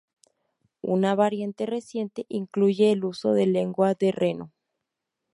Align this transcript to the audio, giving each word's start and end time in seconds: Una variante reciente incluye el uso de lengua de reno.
Una 0.81 1.13
variante 1.13 1.67
reciente 1.67 2.25
incluye 2.27 2.91
el 2.91 3.05
uso 3.05 3.33
de 3.33 3.45
lengua 3.45 3.93
de 3.93 4.11
reno. 4.11 4.51